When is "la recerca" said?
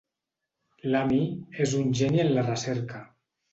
2.39-3.07